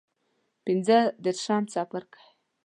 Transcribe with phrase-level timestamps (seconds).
[0.63, 2.25] پنځه دیرشم څپرکی